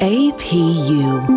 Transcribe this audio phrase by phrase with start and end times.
[0.00, 1.28] APU.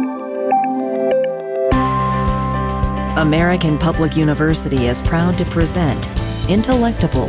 [3.17, 6.07] American Public University is proud to present
[6.47, 7.27] Intellectable.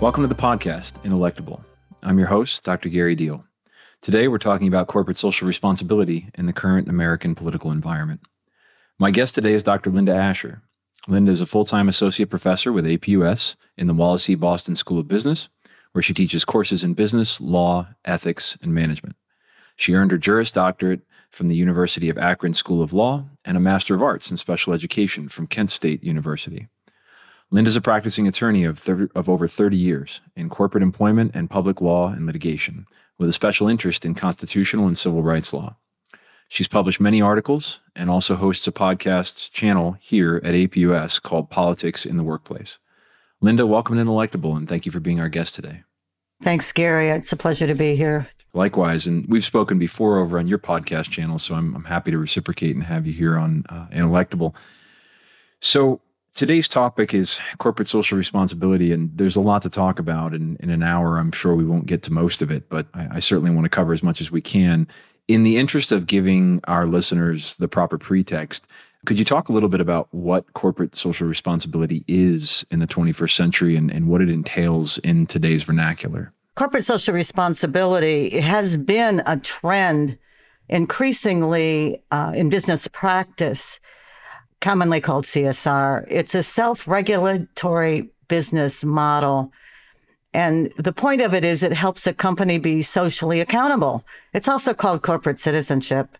[0.00, 1.64] Welcome to the podcast, Intellectable.
[2.02, 2.88] I'm your host, Dr.
[2.88, 3.44] Gary Deal.
[4.02, 8.20] Today, we're talking about corporate social responsibility in the current American political environment.
[8.98, 9.90] My guest today is Dr.
[9.90, 10.60] Linda Ashar.
[11.08, 14.34] Linda is a full time associate professor with APUS in the Wallace E.
[14.34, 15.48] Boston School of Business,
[15.92, 19.16] where she teaches courses in business, law, ethics, and management.
[19.76, 23.60] She earned her Juris Doctorate from the University of Akron School of Law and a
[23.60, 26.68] Master of Arts in Special Education from Kent State University.
[27.50, 31.48] Linda is a practicing attorney of, thir- of over 30 years in corporate employment and
[31.48, 32.86] public law and litigation,
[33.18, 35.76] with a special interest in constitutional and civil rights law.
[36.48, 42.06] She's published many articles and also hosts a podcast channel here at APUS called Politics
[42.06, 42.78] in the Workplace.
[43.40, 45.82] Linda, welcome to Intellectable and thank you for being our guest today.
[46.42, 47.08] Thanks, Gary.
[47.08, 48.28] It's a pleasure to be here.
[48.52, 52.18] Likewise, and we've spoken before over on your podcast channel, so I'm, I'm happy to
[52.18, 54.54] reciprocate and have you here on uh, Intellectable.
[55.60, 56.00] So,
[56.34, 60.32] today's topic is corporate social responsibility, and there's a lot to talk about.
[60.32, 63.16] And in an hour, I'm sure we won't get to most of it, but I,
[63.16, 64.88] I certainly want to cover as much as we can
[65.28, 68.66] in the interest of giving our listeners the proper pretext,
[69.04, 73.30] could you talk a little bit about what corporate social responsibility is in the 21st
[73.30, 76.32] century and, and what it entails in today's vernacular?
[76.54, 80.18] Corporate social responsibility has been a trend
[80.68, 83.78] increasingly uh, in business practice,
[84.60, 86.06] commonly called CSR.
[86.08, 89.52] It's a self regulatory business model
[90.36, 94.04] and the point of it is it helps a company be socially accountable.
[94.34, 96.18] It's also called corporate citizenship.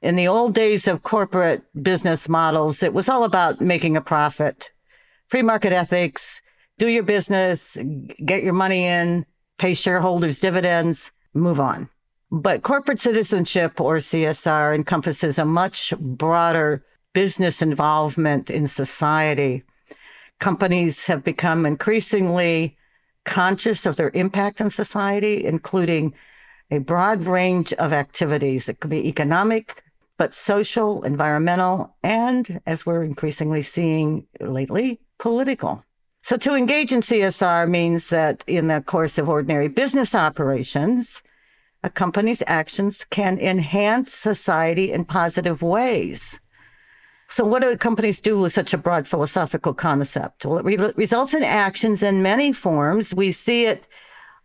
[0.00, 4.72] In the old days of corporate business models, it was all about making a profit,
[5.28, 6.40] free market ethics,
[6.78, 7.76] do your business,
[8.24, 9.26] get your money in,
[9.58, 11.90] pay shareholders dividends, move on.
[12.30, 19.62] But corporate citizenship or CSR encompasses a much broader business involvement in society.
[20.40, 22.78] Companies have become increasingly
[23.24, 26.14] conscious of their impact on society, including
[26.70, 28.68] a broad range of activities.
[28.68, 29.82] It could be economic,
[30.16, 35.84] but social, environmental, and as we're increasingly seeing lately, political.
[36.22, 41.22] So to engage in CSR means that in the course of ordinary business operations,
[41.82, 46.40] a company's actions can enhance society in positive ways.
[47.32, 50.44] So, what do companies do with such a broad philosophical concept?
[50.44, 53.14] Well, it re- results in actions in many forms.
[53.14, 53.88] We see it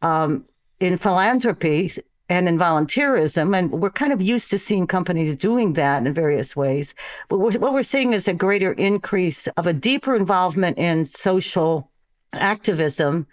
[0.02, 0.46] um,
[0.80, 1.92] in philanthropy
[2.30, 6.56] and in volunteerism, and we're kind of used to seeing companies doing that in various
[6.56, 6.96] ways.
[7.28, 11.92] But we're, what we're seeing is a greater increase of a deeper involvement in social
[12.32, 13.28] activism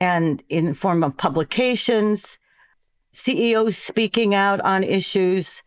[0.00, 2.40] and in form of publications,
[3.12, 5.62] CEOs speaking out on issues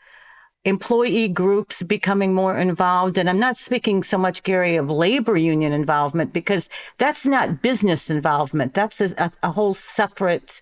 [0.66, 3.18] employee groups becoming more involved.
[3.18, 8.10] And I'm not speaking so much, Gary, of labor union involvement because that's not business
[8.10, 8.74] involvement.
[8.74, 10.62] That's a, a whole separate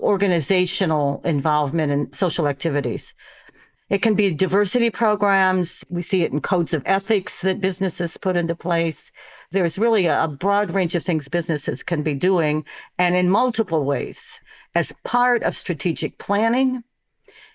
[0.00, 3.14] organizational involvement in social activities.
[3.90, 5.84] It can be diversity programs.
[5.90, 9.12] We see it in codes of ethics that businesses put into place.
[9.50, 12.64] There's really a, a broad range of things businesses can be doing
[12.98, 14.40] and in multiple ways
[14.74, 16.82] as part of strategic planning,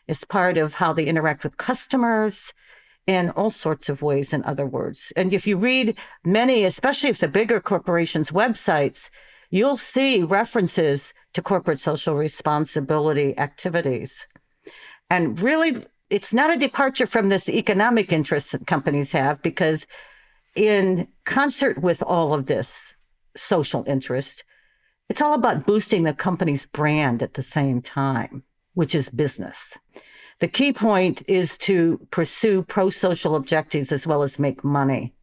[0.09, 2.51] is part of how they interact with customers
[3.05, 5.13] in all sorts of ways, in other words.
[5.15, 9.09] And if you read many, especially if the bigger corporations' websites,
[9.51, 14.27] you'll see references to corporate social responsibility activities.
[15.09, 19.85] And really, it's not a departure from this economic interest that companies have because
[20.55, 22.95] in concert with all of this
[23.35, 24.43] social interest,
[25.07, 28.43] it's all about boosting the company's brand at the same time
[28.73, 29.77] which is business.
[30.39, 35.13] The key point is to pursue pro social objectives as well as make money.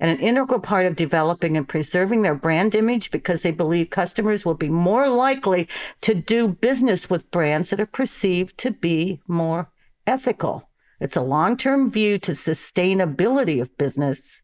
[0.00, 4.44] And an integral part of developing and preserving their brand image because they believe customers
[4.44, 5.66] will be more likely
[6.02, 9.72] to do business with brands that are perceived to be more
[10.06, 10.68] ethical.
[11.00, 14.42] It's a long term view to sustainability of business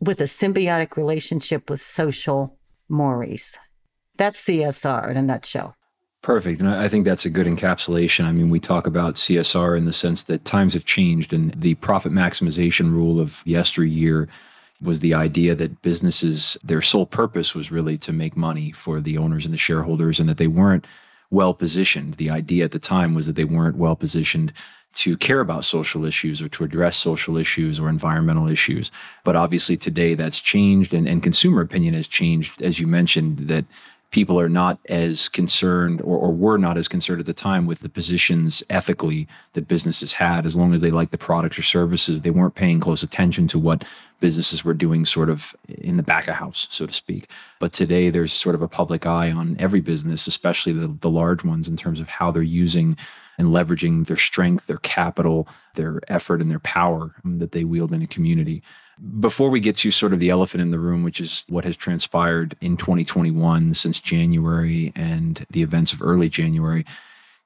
[0.00, 2.58] with a symbiotic relationship with social
[2.88, 3.56] mores.
[4.16, 5.76] That's CSR in a nutshell.
[6.22, 6.60] Perfect.
[6.60, 8.24] And I think that's a good encapsulation.
[8.24, 11.74] I mean, we talk about CSR in the sense that times have changed and the
[11.76, 14.28] profit maximization rule of yesteryear
[14.82, 19.16] was the idea that businesses, their sole purpose was really to make money for the
[19.16, 20.86] owners and the shareholders and that they weren't
[21.30, 22.14] well positioned.
[22.14, 24.52] The idea at the time was that they weren't well positioned
[24.94, 28.90] to care about social issues or to address social issues or environmental issues.
[29.24, 33.66] But obviously today that's changed and, and consumer opinion has changed, as you mentioned, that
[34.16, 37.80] people are not as concerned or, or were not as concerned at the time with
[37.80, 40.46] the positions ethically that businesses had.
[40.46, 43.58] As long as they liked the products or services they weren't paying close attention to
[43.58, 43.84] what
[44.20, 47.28] businesses were doing sort of in the back of house so to speak.
[47.58, 51.44] But today there's sort of a public eye on every business especially the, the large
[51.44, 52.96] ones in terms of how they're using
[53.38, 57.92] and leveraging their strength their capital their effort and their power um, that they wield
[57.92, 58.62] in a community.
[59.20, 61.76] Before we get to sort of the elephant in the room, which is what has
[61.76, 66.84] transpired in 2021 since January and the events of early January,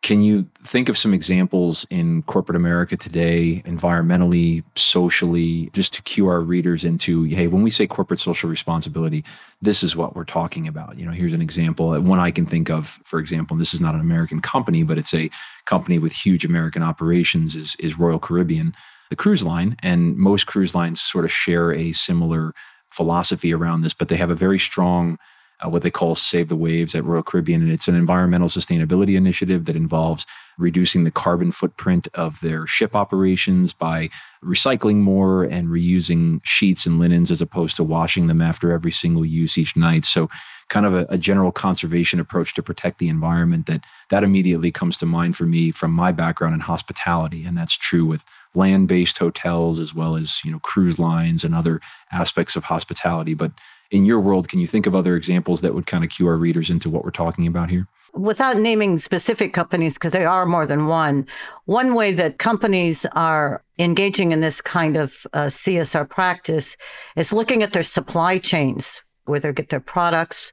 [0.03, 6.27] can you think of some examples in corporate America today, environmentally, socially, just to cue
[6.27, 9.23] our readers into, hey, when we say corporate social responsibility,
[9.61, 10.99] this is what we're talking about.
[10.99, 11.91] You know, here's an example.
[11.91, 14.97] Uh, one I can think of, for example, this is not an American company, but
[14.97, 15.31] it's a
[15.67, 18.75] company with huge American operations, is, is Royal Caribbean
[19.11, 22.55] the cruise line, and most cruise lines sort of share a similar
[22.91, 25.19] philosophy around this, but they have a very strong
[25.65, 27.63] uh, what they call Save the Waves at Royal Caribbean.
[27.63, 30.27] And it's an environmental sustainability initiative that involves
[30.59, 34.11] reducing the carbon footprint of their ship operations by
[34.45, 39.25] recycling more and reusing sheets and linens as opposed to washing them after every single
[39.25, 40.05] use each night.
[40.05, 40.29] So
[40.69, 44.97] kind of a, a general conservation approach to protect the environment that that immediately comes
[44.99, 47.45] to mind for me from my background in hospitality.
[47.45, 48.25] And that's true with
[48.55, 51.81] land-based hotels as well as you know cruise lines and other
[52.11, 53.53] aspects of hospitality but
[53.91, 56.37] in your world can you think of other examples that would kind of cue our
[56.37, 57.87] readers into what we're talking about here?
[58.13, 61.27] Without naming specific companies because there are more than one
[61.67, 66.77] one way that companies are engaging in this kind of uh, csr practice
[67.17, 70.53] is looking at their supply chains where they get their products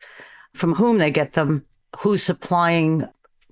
[0.54, 1.66] from whom they get them
[2.00, 3.08] who's supplying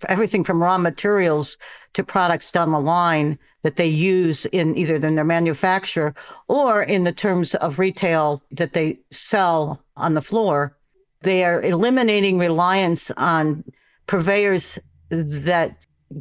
[0.07, 1.57] everything from raw materials
[1.94, 6.13] to products down the line that they use in either in their manufacture
[6.47, 10.77] or in the terms of retail that they sell on the floor.
[11.21, 13.63] They are eliminating reliance on
[14.07, 14.77] purveyors
[15.09, 15.77] that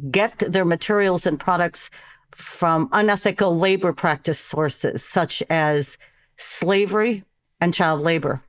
[0.09, 1.91] get their materials and products
[2.31, 5.97] from unethical labor practice sources such as
[6.37, 7.23] slavery
[7.61, 8.41] and child labor.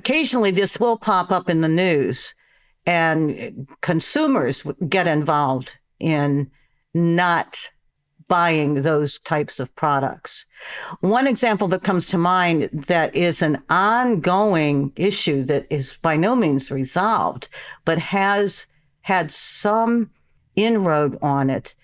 [0.00, 2.34] Occasionally, this will pop up in the news
[2.86, 6.50] and consumers get involved in
[6.92, 7.70] not
[8.28, 10.46] buying those types of products.
[11.00, 16.34] One example that comes to mind that is an ongoing issue that is by no
[16.34, 17.48] means resolved,
[17.84, 18.66] but has
[19.02, 20.10] had some
[20.56, 21.74] inroad on it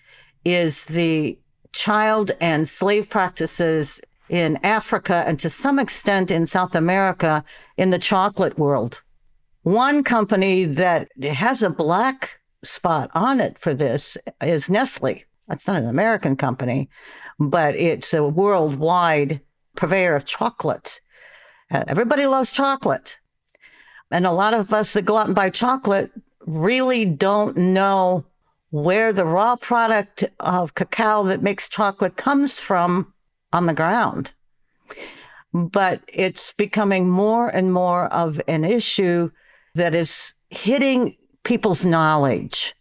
[0.44, 1.38] is the
[1.72, 7.44] child and slave practices in Africa and to some extent in South America
[7.76, 9.02] in the chocolate world.
[9.62, 15.24] One company that has a black spot on it for this is Nestle.
[15.48, 16.88] That's not an American company,
[17.38, 19.40] but it's a worldwide
[19.76, 21.00] purveyor of chocolate.
[21.70, 23.18] Uh, everybody loves chocolate.
[24.10, 26.10] And a lot of us that go out and buy chocolate
[26.46, 28.24] really don't know
[28.70, 33.12] where the raw product of cacao that makes chocolate comes from
[33.52, 34.32] on the ground.
[35.52, 39.30] But it's becoming more and more of an issue
[39.74, 42.74] that is hitting people's knowledge.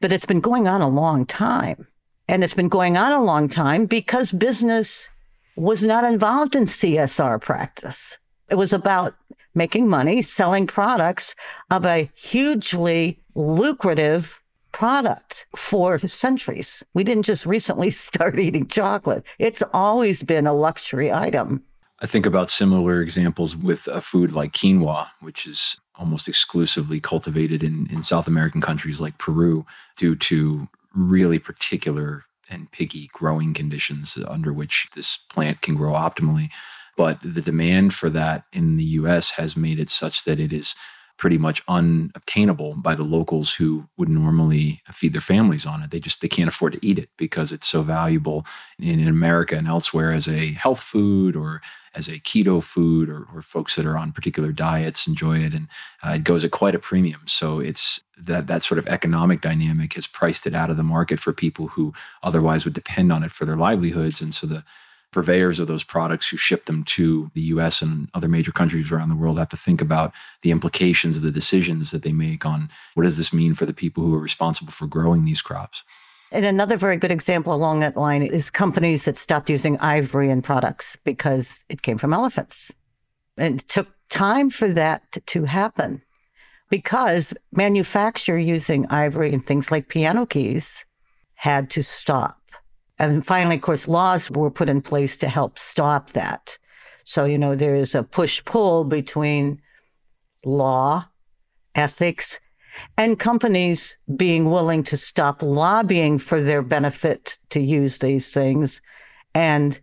[0.00, 1.86] But it's been going on a long time.
[2.28, 5.08] And it's been going on a long time because business
[5.56, 8.18] was not involved in CSR practice.
[8.48, 9.14] It was about
[9.54, 11.34] making money, selling products
[11.70, 16.82] of a hugely lucrative product for centuries.
[16.94, 19.24] We didn't just recently start eating chocolate.
[19.38, 21.64] It's always been a luxury item.
[22.00, 27.62] I think about similar examples with a food like quinoa, which is almost exclusively cultivated
[27.62, 29.64] in, in South American countries like Peru
[29.96, 36.50] due to really particular and piggy growing conditions under which this plant can grow optimally.
[36.96, 40.74] But the demand for that in the US has made it such that it is
[41.22, 45.92] pretty much unobtainable by the locals who would normally feed their families on it.
[45.92, 48.44] They just they can't afford to eat it because it's so valuable
[48.76, 51.60] in, in America and elsewhere as a health food or
[51.94, 55.68] as a keto food or, or folks that are on particular diets enjoy it and
[56.04, 57.20] uh, it goes at quite a premium.
[57.28, 61.20] So it's that that sort of economic dynamic has priced it out of the market
[61.20, 64.20] for people who otherwise would depend on it for their livelihoods.
[64.20, 64.64] And so the
[65.12, 69.10] purveyors of those products who ship them to the US and other major countries around
[69.10, 72.68] the world have to think about the implications of the decisions that they make on
[72.94, 75.84] what does this mean for the people who are responsible for growing these crops.
[76.32, 80.40] And another very good example along that line is companies that stopped using ivory in
[80.42, 82.72] products because it came from elephants.
[83.36, 86.02] And it took time for that to happen.
[86.72, 90.86] because manufacture using ivory and things like piano keys
[91.34, 92.41] had to stop.
[93.02, 96.56] And finally, of course, laws were put in place to help stop that.
[97.02, 99.60] So, you know, there is a push pull between
[100.44, 101.08] law,
[101.74, 102.38] ethics,
[102.96, 108.80] and companies being willing to stop lobbying for their benefit to use these things
[109.34, 109.80] and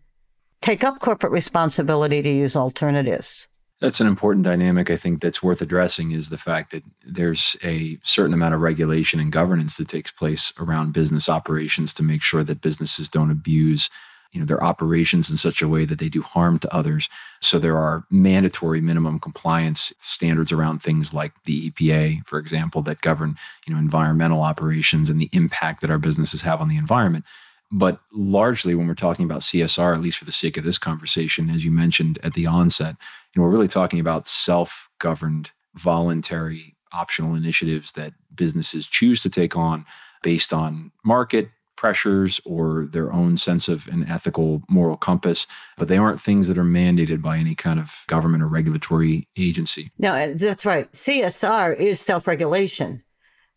[0.61, 3.48] take up corporate responsibility to use alternatives.
[3.81, 7.97] That's an important dynamic I think that's worth addressing is the fact that there's a
[8.03, 12.43] certain amount of regulation and governance that takes place around business operations to make sure
[12.43, 13.89] that businesses don't abuse
[14.31, 17.09] you know their operations in such a way that they do harm to others.
[17.41, 23.01] So there are mandatory minimum compliance standards around things like the EPA for example that
[23.01, 27.25] govern you know environmental operations and the impact that our businesses have on the environment.
[27.71, 31.49] But largely when we're talking about CSR at least for the sake of this conversation
[31.49, 32.97] as you mentioned at the onset
[33.35, 39.85] know we're really talking about self-governed voluntary optional initiatives that businesses choose to take on
[40.23, 45.97] based on market pressures or their own sense of an ethical moral compass, but they
[45.97, 49.89] aren't things that are mandated by any kind of government or regulatory agency.
[49.97, 50.91] No, uh, that's right.
[50.91, 53.01] CSR is self regulation,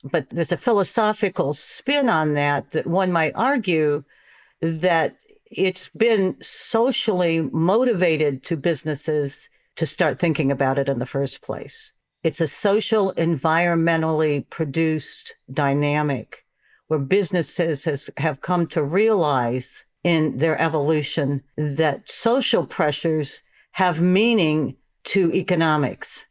[0.04, 4.04] but there's a philosophical spin on that that one might argue
[4.60, 5.16] that
[5.50, 11.92] it's been socially motivated to businesses to start thinking about it in the first place.
[12.22, 16.44] It's a social, environmentally produced dynamic
[16.88, 24.76] where businesses has, have come to realize in their evolution that social pressures have meaning
[25.04, 26.26] to economics.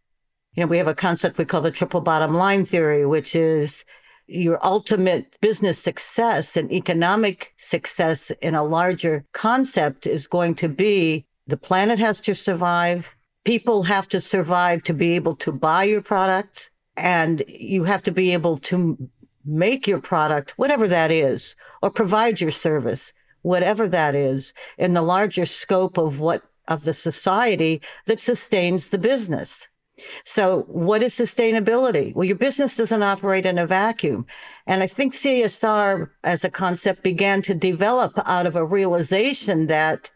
[0.54, 3.86] You know, we have a concept we call the triple bottom line theory, which is
[4.28, 11.26] your ultimate business success and economic success in a larger concept is going to be
[11.48, 13.16] the planet has to survive.
[13.44, 18.12] People have to survive to be able to buy your product and you have to
[18.12, 19.10] be able to
[19.44, 25.02] make your product, whatever that is, or provide your service, whatever that is, in the
[25.02, 29.68] larger scope of what of the society that sustains the business.
[30.24, 32.16] So, what is sustainability?
[32.16, 34.26] Well, your business doesn't operate in a vacuum.
[34.66, 40.12] And I think CSR as a concept began to develop out of a realization that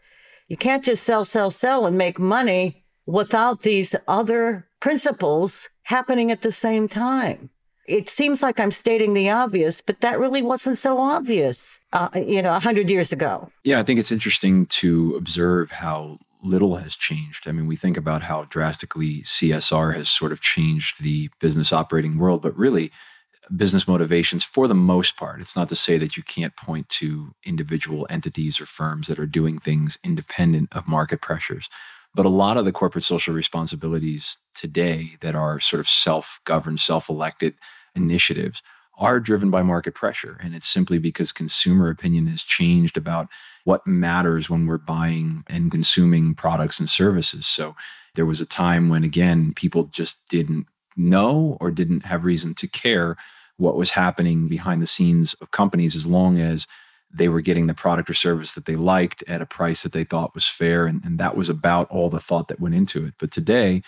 [0.48, 6.42] you can't just sell, sell, sell and make money without these other principles happening at
[6.42, 7.50] the same time
[7.88, 12.42] it seems like I'm stating the obvious, but that really wasn't so obvious, uh, you
[12.42, 13.50] know, 100 years ago.
[13.64, 17.48] Yeah, I think it's interesting to observe how little has changed.
[17.48, 22.18] I mean, we think about how drastically CSR has sort of changed the business operating
[22.18, 22.92] world, but really,
[23.54, 27.32] business motivations, for the most part, it's not to say that you can't point to
[27.44, 31.68] individual entities or firms that are doing things independent of market pressures.
[32.16, 36.80] But a lot of the corporate social responsibilities today that are sort of self governed,
[36.80, 37.54] self elected,
[37.94, 38.62] initiatives
[38.98, 40.40] are driven by market pressure.
[40.42, 43.28] And it's simply because consumer opinion has changed about
[43.64, 47.46] what matters when we're buying and consuming products and services.
[47.46, 47.76] So
[48.14, 52.66] there was a time when, again, people just didn't know or didn't have reason to
[52.66, 53.18] care
[53.58, 56.66] what was happening behind the scenes of companies as long as
[57.12, 60.04] they were getting the product or service that they liked at a price that they
[60.04, 60.86] thought was fair.
[60.86, 63.14] And, and that was about all the thought that went into it.
[63.18, 63.82] But today,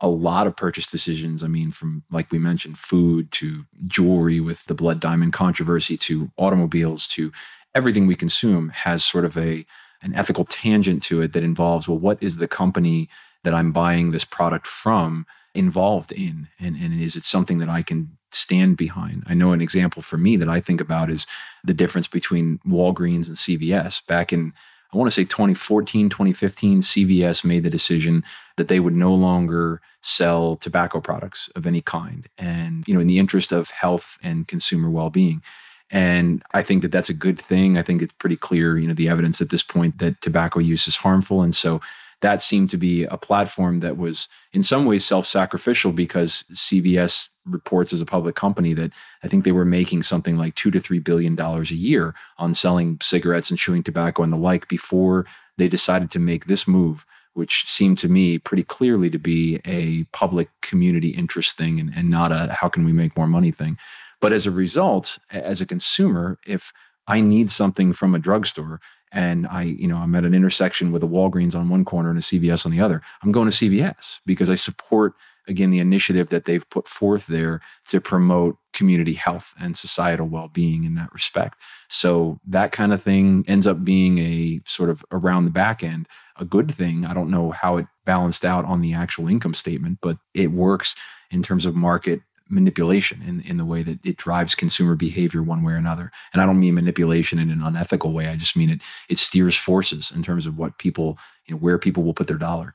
[0.00, 1.44] a lot of purchase decisions.
[1.44, 6.30] I mean, from like we mentioned, food to jewelry with the blood diamond controversy to
[6.36, 7.30] automobiles to
[7.74, 9.64] everything we consume has sort of a
[10.02, 13.08] an ethical tangent to it that involves well, what is the company
[13.44, 15.24] that I'm buying this product from
[15.54, 16.48] involved in?
[16.58, 19.24] And, and is it something that I can stand behind?
[19.26, 21.26] I know an example for me that I think about is
[21.64, 24.06] the difference between Walgreens and CVS.
[24.06, 24.52] Back in
[24.92, 28.22] I want to say 2014, 2015, CVS made the decision
[28.56, 32.28] that they would no longer sell tobacco products of any kind.
[32.36, 35.42] And, you know, in the interest of health and consumer well being.
[35.90, 37.78] And I think that that's a good thing.
[37.78, 40.86] I think it's pretty clear, you know, the evidence at this point that tobacco use
[40.86, 41.42] is harmful.
[41.42, 41.80] And so
[42.20, 47.92] that seemed to be a platform that was in some ways self-sacrificial because CVS reports
[47.92, 50.98] as a public company that I think they were making something like two to three
[50.98, 55.26] billion dollars a year on selling cigarettes and chewing tobacco and the like before
[55.58, 60.04] they decided to make this move, which seemed to me pretty clearly to be a
[60.12, 63.76] public community interest thing and, and not a how can we make more money thing.
[64.20, 66.72] But as a result, as a consumer, if
[67.08, 68.80] I need something from a drugstore
[69.10, 72.18] and I, you know, I'm at an intersection with a Walgreens on one corner and
[72.18, 75.14] a CVS on the other, I'm going to CVS because I support
[75.48, 80.84] again the initiative that they've put forth there to promote community health and societal well-being
[80.84, 81.58] in that respect.
[81.88, 86.08] So that kind of thing ends up being a sort of around the back end
[86.36, 87.04] a good thing.
[87.04, 90.94] I don't know how it balanced out on the actual income statement, but it works
[91.30, 95.62] in terms of market manipulation in, in the way that it drives consumer behavior one
[95.62, 96.10] way or another.
[96.32, 98.28] And I don't mean manipulation in an unethical way.
[98.28, 101.78] I just mean it it steers forces in terms of what people, you know, where
[101.78, 102.74] people will put their dollar.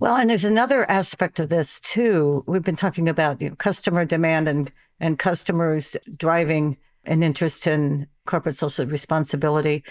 [0.00, 2.44] Well, and there's another aspect of this too.
[2.46, 8.06] We've been talking about you know, customer demand and and customers driving an interest in
[8.24, 9.82] corporate social responsibility.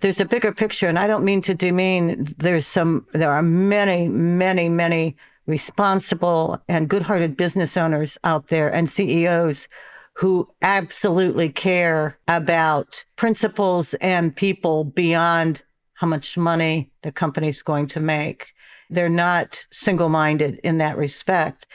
[0.00, 2.34] There's a bigger picture, and I don't mean to demean.
[2.38, 3.06] There's some.
[3.12, 9.66] There are many, many, many responsible and good-hearted business owners out there and CEOs
[10.12, 15.62] who absolutely care about principles and people beyond
[15.94, 18.52] how much money the company's going to make.
[18.90, 21.66] They're not single minded in that respect.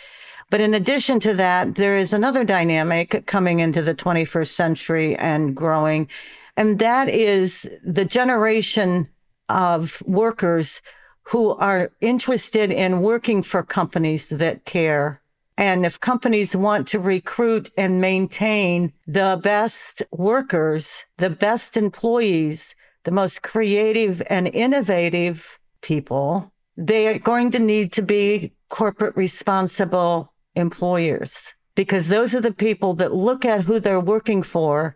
[0.50, 5.55] But in addition to that, there is another dynamic coming into the 21st century and
[5.55, 6.08] growing,
[6.55, 9.10] and that is the generation
[9.50, 10.82] of workers
[11.24, 15.22] who are interested in working for companies that care.
[15.58, 23.12] And if companies want to recruit and maintain the best workers, the best employees, the
[23.12, 31.53] most creative and innovative people, they are going to need to be corporate responsible employers
[31.75, 34.96] because those are the people that look at who they're working for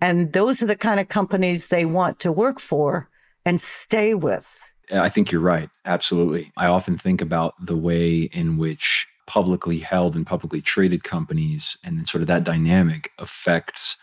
[0.00, 3.08] and those are the kind of companies they want to work for
[3.44, 4.58] and stay with.
[4.92, 5.70] I think you're right.
[5.86, 6.52] Absolutely.
[6.56, 12.06] I often think about the way in which publicly held and publicly traded companies and
[12.06, 13.96] sort of that dynamic affects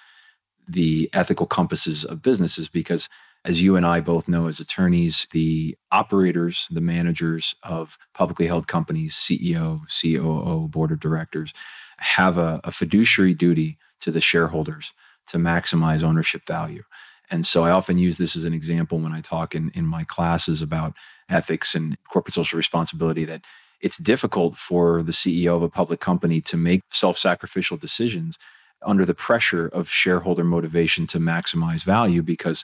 [0.68, 3.10] the ethical compasses of businesses because
[3.44, 8.68] as you and I both know as attorneys, the operators, the managers of publicly held
[8.68, 11.54] companies, CEO, COO, board of directors,
[11.98, 14.94] have a, a fiduciary duty to the shareholders
[15.28, 16.84] to maximize ownership value.
[17.32, 20.04] And so I often use this as an example when I talk in, in my
[20.04, 20.94] classes about
[21.30, 23.42] ethics and corporate social responsibility that
[23.80, 28.38] it's difficult for the CEO of a public company to make self sacrificial decisions
[28.84, 32.64] under the pressure of shareholder motivation to maximize value because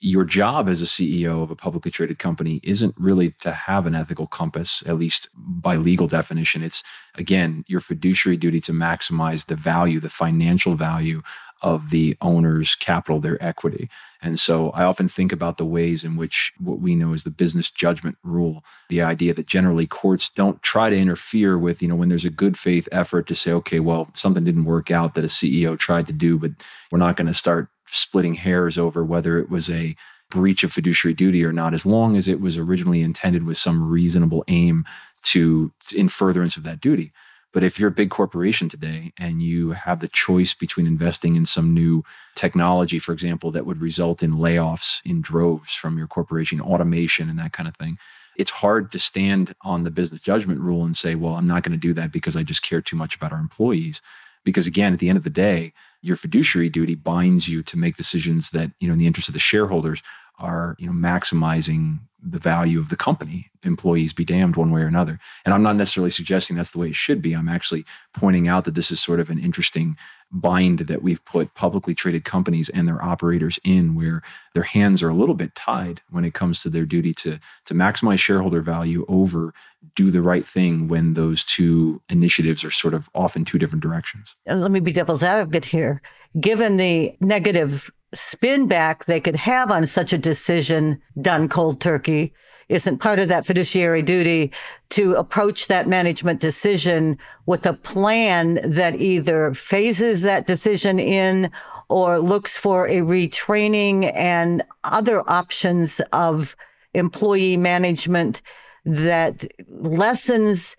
[0.00, 3.94] your job as a CEO of a publicly traded company isn't really to have an
[3.94, 6.62] ethical compass, at least by legal definition.
[6.62, 6.82] It's,
[7.16, 11.22] again, your fiduciary duty to maximize the value, the financial value
[11.62, 13.88] of the owner's capital, their equity.
[14.22, 17.30] And so I often think about the ways in which what we know is the
[17.30, 21.96] business judgment rule, the idea that generally courts don't try to interfere with, you know,
[21.96, 25.24] when there's a good faith effort to say, okay, well, something didn't work out that
[25.24, 26.52] a CEO tried to do, but
[26.92, 29.96] we're not going to start splitting hairs over whether it was a
[30.30, 33.88] breach of fiduciary duty or not, as long as it was originally intended with some
[33.88, 34.84] reasonable aim
[35.22, 37.12] to in furtherance of that duty.
[37.52, 41.46] But if you're a big corporation today and you have the choice between investing in
[41.46, 46.60] some new technology, for example, that would result in layoffs in droves from your corporation,
[46.60, 47.98] automation and that kind of thing,
[48.36, 51.72] it's hard to stand on the business judgment rule and say, well, I'm not going
[51.72, 54.02] to do that because I just care too much about our employees.
[54.48, 57.98] Because again, at the end of the day, your fiduciary duty binds you to make
[57.98, 60.02] decisions that you know in the interest of the shareholders
[60.38, 64.86] are you know maximizing the value of the company employees be damned one way or
[64.86, 65.18] another.
[65.44, 67.34] And i'm not necessarily suggesting that's the way it should be.
[67.34, 67.84] I'm actually
[68.14, 69.98] pointing out that this is sort of an interesting
[70.30, 74.22] bind that we've put publicly traded companies and their operators in where
[74.54, 77.74] their hands are a little bit tied when it comes to their duty to to
[77.74, 79.54] maximize shareholder value over
[79.94, 83.82] do the right thing when those two initiatives are sort of off in two different
[83.82, 84.36] directions.
[84.44, 86.02] And let me be devil's advocate here.
[86.38, 92.32] Given the negative spin back they could have on such a decision done cold turkey
[92.68, 94.52] isn't part of that fiduciary duty
[94.90, 101.50] to approach that management decision with a plan that either phases that decision in
[101.88, 106.54] or looks for a retraining and other options of
[106.94, 108.42] employee management
[108.84, 110.76] that lessens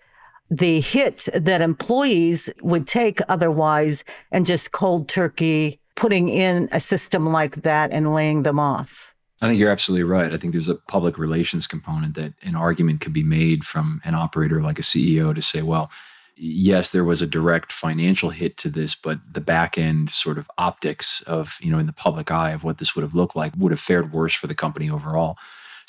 [0.50, 7.30] the hit that employees would take otherwise and just cold turkey putting in a system
[7.30, 9.09] like that and laying them off.
[9.42, 10.32] I think you're absolutely right.
[10.32, 14.14] I think there's a public relations component that an argument could be made from an
[14.14, 15.90] operator like a CEO to say, well,
[16.36, 20.50] yes, there was a direct financial hit to this, but the back end sort of
[20.58, 23.52] optics of, you know, in the public eye of what this would have looked like
[23.56, 25.38] would have fared worse for the company overall.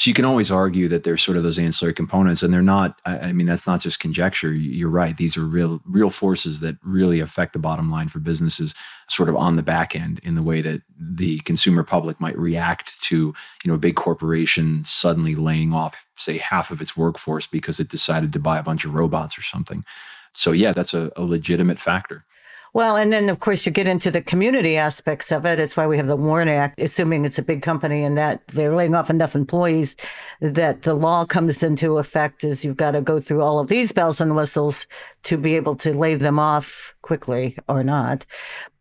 [0.02, 3.00] So you can always argue that there's sort of those ancillary components, and they're not.
[3.06, 4.52] I, I mean, that's not just conjecture.
[4.52, 8.74] You're right; these are real, real forces that really affect the bottom line for businesses,
[9.10, 13.00] sort of on the back end, in the way that the consumer public might react
[13.04, 17.80] to, you know, a big corporation suddenly laying off, say, half of its workforce because
[17.80, 19.86] it decided to buy a bunch of robots or something.
[20.34, 22.26] So yeah, that's a, a legitimate factor.
[22.74, 25.60] Well, and then of course you get into the community aspects of it.
[25.60, 28.74] It's why we have the WARN Act, assuming it's a big company and that they're
[28.74, 29.98] laying off enough employees
[30.40, 33.92] that the law comes into effect is you've got to go through all of these
[33.92, 34.88] bells and whistles
[35.24, 38.26] to be able to lay them off quickly or not.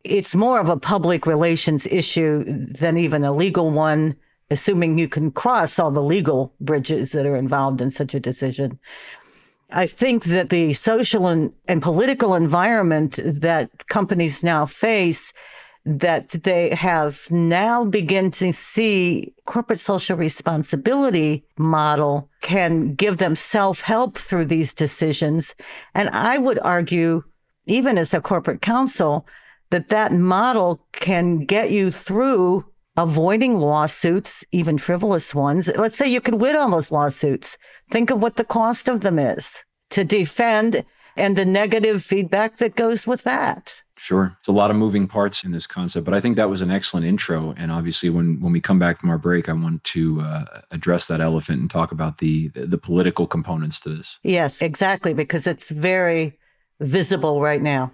[0.05, 4.17] It's more of a public relations issue than even a legal one
[4.53, 8.79] assuming you can cross all the legal bridges that are involved in such a decision.
[9.73, 15.33] I think that the social and, and political environment that companies now face
[15.85, 24.19] that they have now begin to see corporate social responsibility model can give them self-help
[24.19, 25.55] through these decisions.
[25.95, 27.25] And I would argue,
[27.67, 29.27] even as a corporate counsel,
[29.71, 35.71] that that model can get you through avoiding lawsuits, even frivolous ones.
[35.77, 37.57] Let's say you could win all those lawsuits.
[37.91, 40.85] Think of what the cost of them is to defend
[41.17, 43.83] and the negative feedback that goes with that.
[43.97, 44.35] Sure.
[44.39, 46.71] It's a lot of moving parts in this concept, but I think that was an
[46.71, 47.53] excellent intro.
[47.59, 51.07] And obviously, when, when we come back from our break, I want to uh, address
[51.09, 54.19] that elephant and talk about the, the, the political components to this.
[54.23, 56.39] Yes, exactly, because it's very
[56.81, 57.93] visible right now.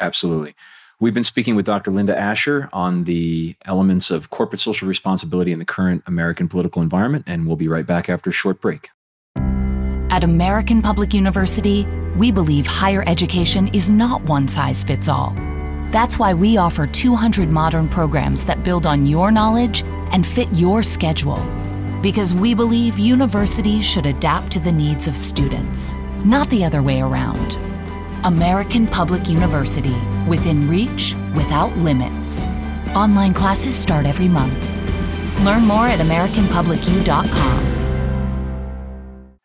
[0.00, 0.56] Absolutely.
[1.00, 1.90] We've been speaking with Dr.
[1.90, 7.24] Linda Ashar on the elements of corporate social responsibility in the current American political environment,
[7.26, 8.90] and we'll be right back after a short break.
[9.36, 11.84] At American Public University,
[12.16, 15.34] we believe higher education is not one size fits all.
[15.90, 20.84] That's why we offer 200 modern programs that build on your knowledge and fit your
[20.84, 21.44] schedule.
[22.02, 27.00] Because we believe universities should adapt to the needs of students, not the other way
[27.00, 27.58] around.
[28.24, 29.96] American Public University,
[30.28, 32.46] within reach, without limits.
[32.94, 34.58] Online classes start every month.
[35.44, 37.64] Learn more at AmericanPublicU.com.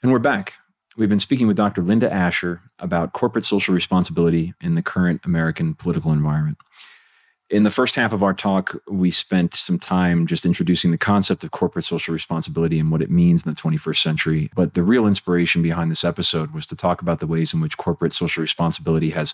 [0.01, 0.53] And we're back.
[0.97, 1.81] We've been speaking with Dr.
[1.81, 6.57] Linda Ashar about corporate social responsibility in the current American political environment.
[7.49, 11.43] In the first half of our talk, we spent some time just introducing the concept
[11.43, 14.51] of corporate social responsibility and what it means in the 21st century.
[14.55, 17.77] But the real inspiration behind this episode was to talk about the ways in which
[17.77, 19.33] corporate social responsibility has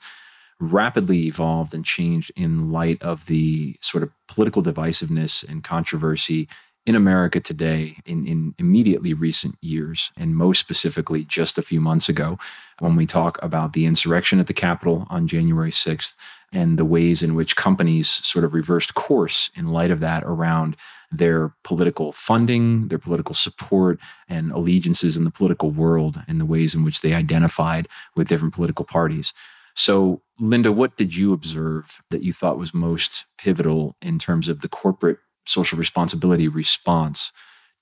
[0.60, 6.48] rapidly evolved and changed in light of the sort of political divisiveness and controversy
[6.86, 12.08] in America today in, in immediately recent years, and most specifically just a few months
[12.08, 12.38] ago,
[12.80, 16.16] when we talk about the insurrection at the Capitol on January 6th
[16.54, 20.76] and the ways in which companies sort of reversed course in light of that around
[21.12, 26.76] their political funding, their political support, and allegiances in the political world, and the ways
[26.76, 29.34] in which they identified with different political parties.
[29.76, 34.62] So, Linda, what did you observe that you thought was most pivotal in terms of
[34.62, 37.32] the corporate social responsibility response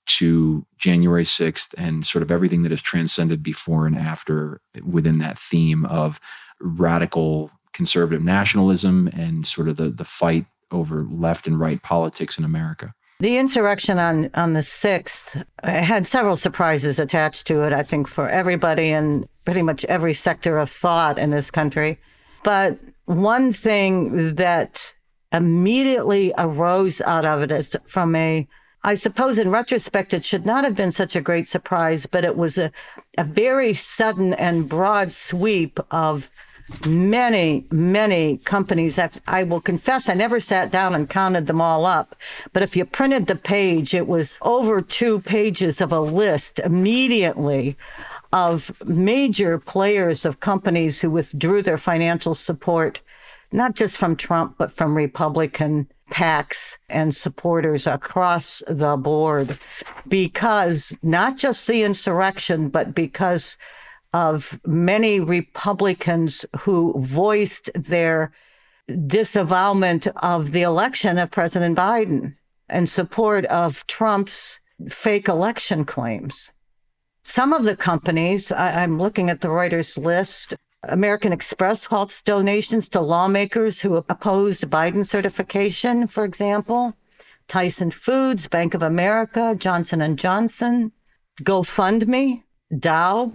[0.06, 5.38] to January 6th and sort of everything that has transcended before and after within that
[5.38, 6.20] theme of
[6.60, 12.44] radical conservative nationalism and sort of the, the fight over left and right politics in
[12.44, 12.94] America.
[13.20, 18.28] The insurrection on, on the 6th had several surprises attached to it, I think, for
[18.28, 21.98] everybody in pretty much every sector of thought in this country.
[22.42, 24.94] But one thing that
[25.32, 28.46] immediately arose out of it as from a
[28.86, 32.36] I suppose in retrospect, it should not have been such a great surprise, but it
[32.36, 32.70] was a,
[33.16, 36.30] a very sudden and broad sweep of
[36.86, 38.98] many, many companies.
[38.98, 42.16] I've, I will confess, I never sat down and counted them all up.
[42.52, 47.76] But if you printed the page, it was over two pages of a list immediately
[48.32, 53.00] of major players of companies who withdrew their financial support
[53.54, 59.58] not just from Trump, but from Republican PACs and supporters across the board,
[60.08, 63.56] because not just the insurrection, but because
[64.14, 68.30] of many Republicans who voiced their
[69.08, 72.36] disavowment of the election of President Biden
[72.68, 76.52] and support of Trump's fake election claims.
[77.24, 82.88] Some of the companies, I, am looking at the Reuters list, American Express halts donations
[82.90, 86.94] to lawmakers who opposed Biden certification, for example.
[87.48, 90.92] Tyson Foods, Bank of America, Johnson Johnson,
[91.42, 92.44] GoFundMe,
[92.78, 93.32] Dow.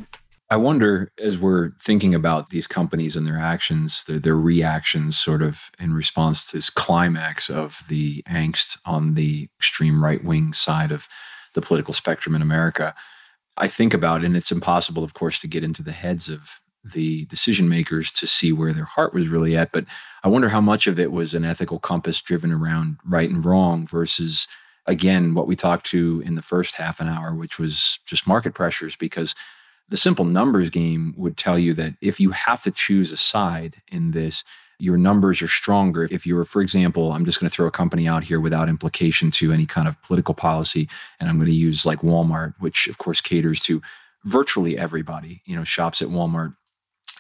[0.52, 5.44] I wonder, as we're thinking about these companies and their actions, their, their reactions, sort
[5.44, 10.92] of in response to this climax of the angst on the extreme right wing side
[10.92, 11.08] of
[11.54, 12.96] the political spectrum in America.
[13.58, 17.26] I think about, and it's impossible, of course, to get into the heads of the
[17.26, 19.72] decision makers to see where their heart was really at.
[19.72, 19.86] But
[20.24, 23.86] I wonder how much of it was an ethical compass driven around right and wrong
[23.86, 24.48] versus,
[24.88, 28.56] again, what we talked to in the first half an hour, which was just market
[28.56, 28.96] pressures.
[28.96, 29.36] Because
[29.90, 33.82] the simple numbers game would tell you that if you have to choose a side
[33.92, 34.44] in this,
[34.78, 36.08] your numbers are stronger.
[36.10, 38.70] If you were, for example, I'm just going to throw a company out here without
[38.70, 40.88] implication to any kind of political policy,
[41.20, 43.82] and I'm going to use like Walmart, which of course caters to
[44.26, 46.56] virtually everybody, you know, shops at Walmart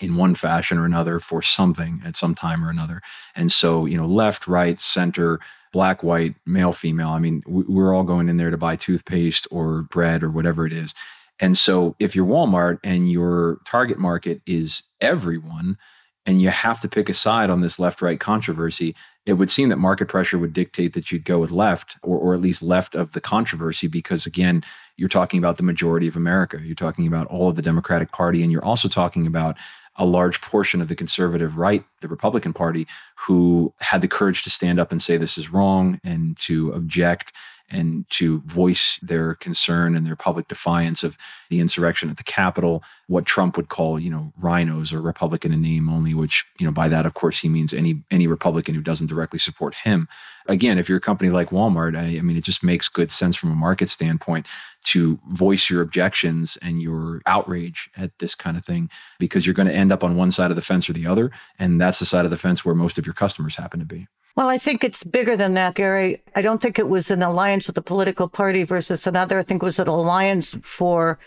[0.01, 3.01] in one fashion or another for something at some time or another.
[3.35, 5.39] And so, you know, left, right, center,
[5.73, 7.09] black, white, male, female.
[7.09, 10.73] I mean, we're all going in there to buy toothpaste or bread or whatever it
[10.73, 10.93] is.
[11.39, 15.77] And so, if you're Walmart and your target market is everyone,
[16.25, 19.69] and you have to pick a side on this left right controversy, it would seem
[19.69, 22.93] that market pressure would dictate that you'd go with left or, or at least left
[22.93, 24.63] of the controversy because, again,
[24.95, 26.59] you're talking about the majority of America.
[26.63, 29.57] You're talking about all of the Democratic Party, and you're also talking about
[29.95, 34.49] a large portion of the conservative right, the Republican Party, who had the courage to
[34.49, 37.33] stand up and say this is wrong and to object
[37.71, 41.17] and to voice their concern and their public defiance of
[41.49, 45.61] the insurrection at the Capitol, what Trump would call, you know, RINOs or Republican in
[45.61, 48.81] name only, which, you know, by that, of course, he means any any Republican who
[48.81, 50.07] doesn't directly support him.
[50.47, 53.35] Again, if you're a company like Walmart, I, I mean, it just makes good sense
[53.35, 54.47] from a market standpoint
[54.85, 59.67] to voice your objections and your outrage at this kind of thing because you're going
[59.67, 61.31] to end up on one side of the fence or the other.
[61.59, 64.07] And that's the side of the fence where most of your customers happen to be.
[64.35, 66.21] Well, I think it's bigger than that, Gary.
[66.35, 69.39] I don't think it was an alliance with a political party versus another.
[69.39, 71.19] I think it was an alliance for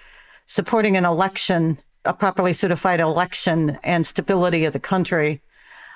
[0.47, 5.43] supporting an election, a properly certified election and stability of the country.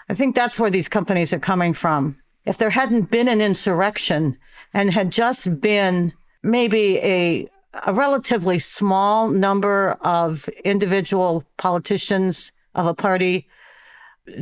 [0.08, 2.16] I think that's where these companies are coming from.
[2.44, 4.36] If there hadn't been an insurrection
[4.72, 7.48] and had just been maybe a,
[7.86, 13.48] a relatively small number of individual politicians of a party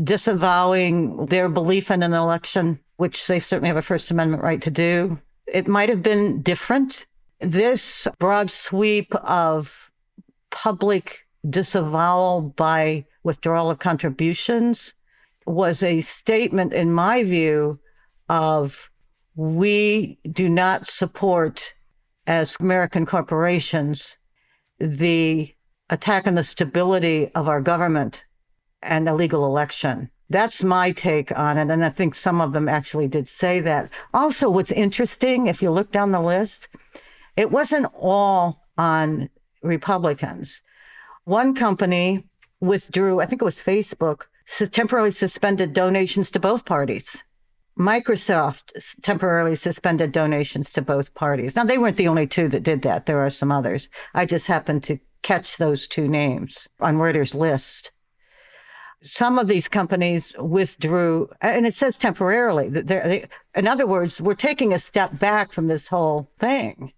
[0.03, 4.71] disavowing their belief in an election, which they certainly have a First Amendment right to
[4.71, 5.21] do.
[5.47, 7.07] It might have been different.
[7.41, 9.91] This broad sweep of
[10.51, 14.95] public disavowal by withdrawal of contributions
[15.47, 17.79] was a statement, in my view,
[18.29, 18.91] of
[19.35, 21.75] we do not support,
[22.27, 24.17] as American corporations,
[24.79, 25.55] the
[25.91, 28.25] attack on the stability of our government
[28.85, 30.11] and illegal election.
[30.31, 31.71] That's my take on it.
[31.71, 33.91] And I think some of them actually did say that.
[34.13, 36.69] Also, what's interesting, if you look down the list,
[37.37, 39.29] it wasn't all on
[39.63, 40.63] Republicans.
[41.25, 42.25] One company
[42.61, 44.23] withdrew, I think it was Facebook,
[44.71, 47.23] temporarily suspended donations to both parties.
[47.79, 51.57] Microsoft temporarily suspended donations to both parties.
[51.57, 53.07] Now, they weren't the only two that did that.
[53.07, 53.89] There are some others.
[54.15, 57.91] I just happened to catch those two names on Reuters' list
[59.05, 62.69] some of these companies withdrew, and it says temporarily.
[62.71, 66.93] That they, in other words, we're taking a step back from this whole thing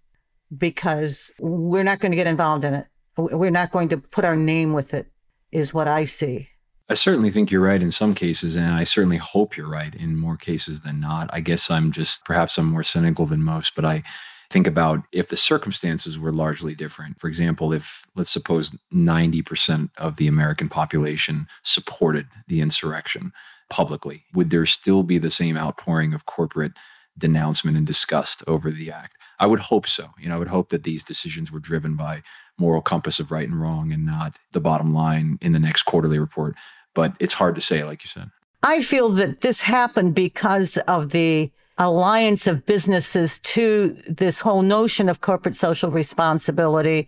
[0.55, 2.87] because we're not going to get involved in it.
[3.17, 5.07] We're not going to put our name with it,
[5.51, 6.49] is what I see.
[6.89, 10.15] I certainly think you're right in some cases, and I certainly hope you're right in
[10.15, 11.29] more cases than not.
[11.33, 14.03] I guess I'm just perhaps I'm more cynical than most, but I
[14.49, 17.19] think about if the circumstances were largely different.
[17.19, 23.33] For example, if let's suppose 90% of the American population supported the insurrection
[23.69, 26.73] publicly, would there still be the same outpouring of corporate
[27.17, 29.17] denouncement and disgust over the act?
[29.39, 30.09] I would hope so.
[30.19, 32.23] You know, I would hope that these decisions were driven by
[32.57, 36.17] moral compass of right and wrong and not the bottom line in the next quarterly
[36.17, 36.55] report.
[36.95, 38.31] But it's hard to say, like you said.
[38.63, 45.09] I feel that this happened because of the alliance of businesses to this whole notion
[45.09, 47.07] of corporate social responsibility.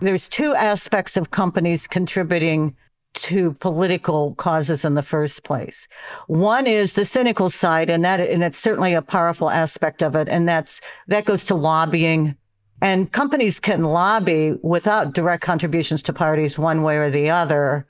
[0.00, 2.76] There's two aspects of companies contributing
[3.12, 5.88] to political causes in the first place.
[6.26, 10.28] One is the cynical side, and that and it's certainly a powerful aspect of it,
[10.28, 12.36] and that's that goes to lobbying.
[12.80, 17.86] And companies can lobby without direct contributions to parties one way or the other.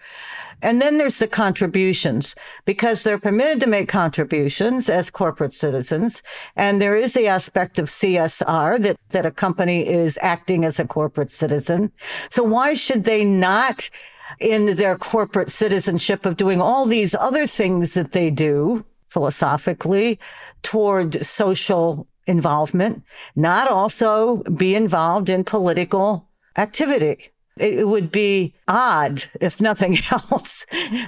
[0.62, 6.22] And then there's the contributions because they're permitted to make contributions as corporate citizens.
[6.54, 10.86] And there is the aspect of CSR that, that a company is acting as a
[10.86, 11.92] corporate citizen.
[12.28, 13.88] So why should they not
[14.38, 20.18] in their corporate citizenship of doing all these other things that they do philosophically
[20.62, 23.02] toward social involvement,
[23.36, 27.32] not also be involved in political activity?
[27.60, 30.66] it would be odd, if nothing else,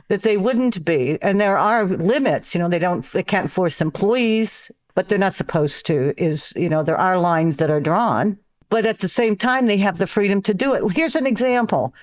[0.09, 1.19] that they wouldn't be.
[1.23, 2.55] And there are limits.
[2.55, 6.15] You know, they don't, they can't force employees, but they're not supposed to.
[6.23, 9.79] Is you know, there are lines that are drawn, but at the same time, they
[9.79, 10.93] have the freedom to do it.
[10.93, 11.95] Here's an example: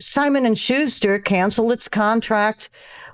[0.00, 2.68] Simon and Schuster canceled its contract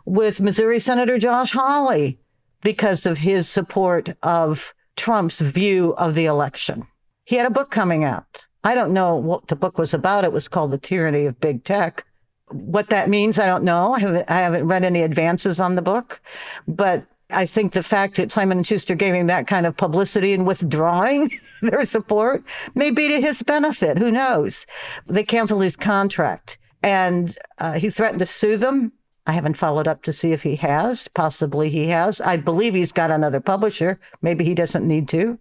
[0.04, 2.18] with Missouri Senator Josh Hawley
[2.62, 6.86] because of his support of Trump's view of the election.
[7.24, 10.24] He had a book coming out I don't know what the book was about.
[10.24, 12.04] It was called The Tyranny of Big Tech.
[12.48, 13.94] What that means, I don't know.
[13.94, 16.20] I haven't, I haven't read any advances on the book,
[16.68, 20.46] but I think the fact that Simon Schuster gave him that kind of publicity and
[20.46, 21.30] withdrawing
[21.62, 23.98] their support may be to his benefit.
[23.98, 24.66] Who knows?
[25.06, 28.92] They canceled his contract, and uh, he threatened to sue them.
[29.26, 31.08] I haven't followed up to see if he has.
[31.08, 32.20] Possibly he has.
[32.20, 34.00] I believe he's got another publisher.
[34.20, 35.38] Maybe he doesn't need to.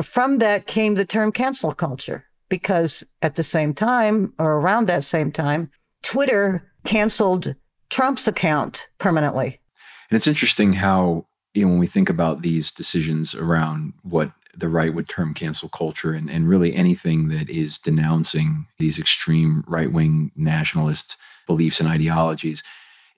[0.00, 5.04] From that came the term cancel culture because at the same time or around that
[5.04, 5.70] same time,
[6.02, 7.54] Twitter canceled
[7.90, 9.60] Trump's account permanently.
[10.10, 14.68] And it's interesting how, you know, when we think about these decisions around what the
[14.68, 19.92] right would term cancel culture and, and really anything that is denouncing these extreme right
[19.92, 22.62] wing nationalist beliefs and ideologies,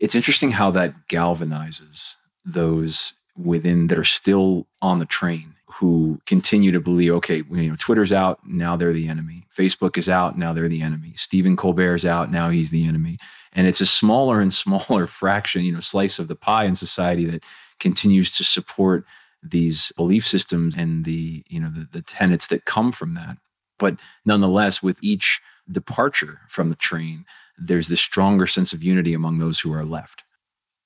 [0.01, 6.71] it's interesting how that galvanizes those within that are still on the train who continue
[6.71, 9.45] to believe, okay, you know, Twitter's out, now they're the enemy.
[9.57, 11.13] Facebook is out, now they're the enemy.
[11.17, 13.19] Stephen Colbert's out, now he's the enemy.
[13.53, 17.25] And it's a smaller and smaller fraction, you know, slice of the pie in society
[17.27, 17.43] that
[17.81, 19.05] continues to support
[19.43, 23.37] these belief systems and the, you know, the, the tenets that come from that.
[23.79, 27.25] But nonetheless, with each departure from the train,
[27.59, 30.25] there's this stronger sense of unity among those who are left.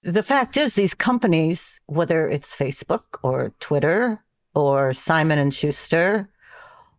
[0.03, 4.23] The fact is, these companies, whether it's Facebook or Twitter
[4.55, 6.29] or Simon and Schuster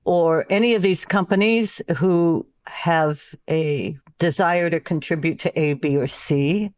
[0.03, 6.08] or any of these companies who have a desire to contribute to A, B, or
[6.08, 6.73] C,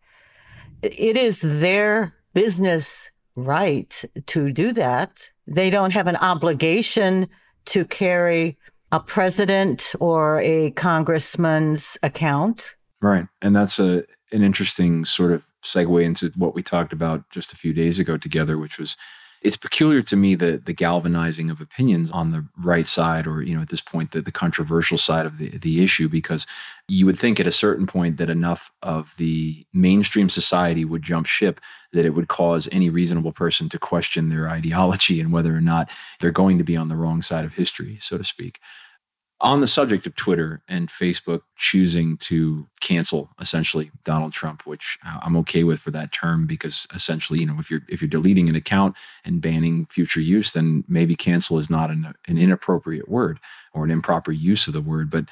[0.81, 5.31] it is their business right to do that.
[5.47, 7.27] They don't have an obligation
[7.65, 8.57] to carry
[8.91, 12.75] a president or a congressman's account.
[13.01, 13.27] Right.
[13.41, 17.57] And that's a an interesting sort of segue into what we talked about just a
[17.57, 18.95] few days ago together, which was
[19.41, 23.55] it's peculiar to me that the galvanizing of opinions on the right side or you
[23.55, 26.45] know at this point the, the controversial side of the, the issue because
[26.87, 31.25] you would think at a certain point that enough of the mainstream society would jump
[31.25, 31.59] ship
[31.91, 35.89] that it would cause any reasonable person to question their ideology and whether or not
[36.19, 38.59] they're going to be on the wrong side of history so to speak
[39.41, 45.35] on the subject of Twitter and Facebook choosing to cancel essentially Donald Trump, which I'm
[45.37, 48.55] okay with for that term because essentially, you know, if you're if you're deleting an
[48.55, 53.39] account and banning future use, then maybe cancel is not an, an inappropriate word
[53.73, 55.09] or an improper use of the word.
[55.09, 55.25] But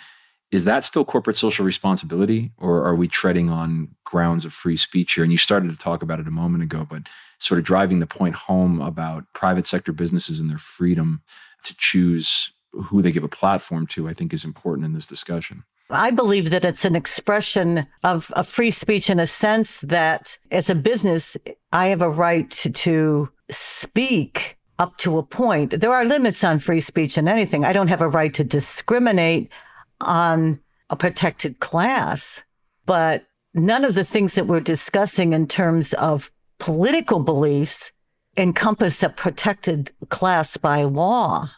[0.52, 5.14] is that still corporate social responsibility, or are we treading on grounds of free speech
[5.14, 5.24] here?
[5.24, 7.04] And you started to talk about it a moment ago, but
[7.38, 11.22] sort of driving the point home about private sector businesses and their freedom
[11.66, 15.64] to choose who they give a platform to, I think is important in this discussion.
[15.92, 20.70] I believe that it's an expression of, of free speech in a sense that as
[20.70, 21.36] a business,
[21.72, 25.72] I have a right to, to speak up to a point.
[25.72, 27.66] There are limits on free speech and anything.
[27.66, 29.52] I don't have a right to discriminate
[30.00, 32.44] on a protected class,
[32.86, 37.92] but none of the things that we're discussing in terms of political beliefs
[38.38, 41.50] encompass a protected class by law.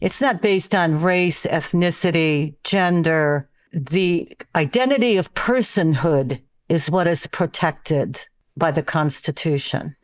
[0.00, 3.48] It's not based on race, ethnicity, gender.
[3.72, 9.96] The identity of personhood is what is protected by the Constitution.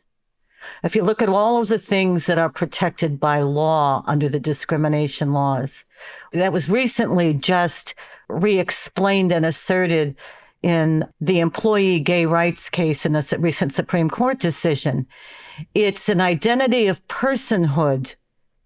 [0.83, 4.39] If you look at all of the things that are protected by law under the
[4.39, 5.85] discrimination laws,
[6.31, 7.93] that was recently just
[8.29, 10.15] re explained and asserted
[10.61, 15.05] in the employee gay rights case in the recent Supreme Court decision.
[15.75, 18.15] It's an identity of personhood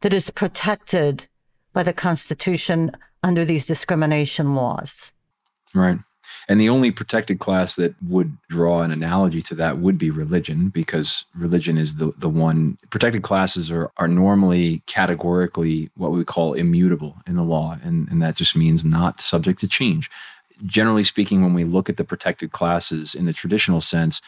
[0.01, 1.27] that is protected
[1.73, 2.91] by the Constitution
[3.23, 5.11] under these discrimination laws.
[5.73, 5.99] Right.
[6.49, 10.69] And the only protected class that would draw an analogy to that would be religion,
[10.69, 16.53] because religion is the, the one protected classes are, are normally categorically what we call
[16.53, 17.77] immutable in the law.
[17.83, 20.09] And, and that just means not subject to change.
[20.65, 24.21] Generally speaking, when we look at the protected classes in the traditional sense,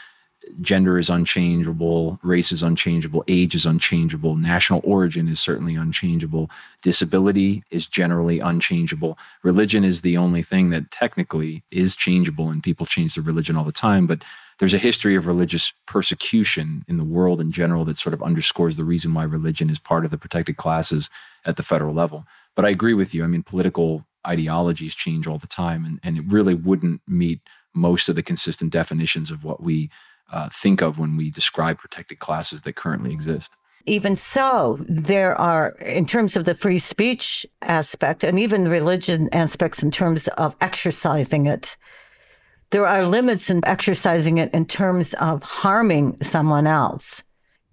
[0.61, 6.49] gender is unchangeable, race is unchangeable, age is unchangeable, national origin is certainly unchangeable,
[6.81, 9.17] disability is generally unchangeable.
[9.43, 13.63] Religion is the only thing that technically is changeable, and people change their religion all
[13.63, 14.07] the time.
[14.07, 14.23] But
[14.59, 18.75] there's a history of religious persecution in the world in general that sort of underscores
[18.75, 21.09] the reason why religion is part of the protected classes
[21.45, 22.25] at the federal level.
[22.55, 23.23] But I agree with you.
[23.23, 27.39] I mean, political ideologies change all the time, and, and it really wouldn't meet
[27.73, 29.89] most of the consistent definitions of what we
[30.31, 33.51] uh, think of when we describe protected classes that currently exist.
[33.85, 39.81] Even so, there are, in terms of the free speech aspect and even religion aspects
[39.81, 41.75] in terms of exercising it,
[42.71, 47.23] there are limits in exercising it in terms of harming someone else.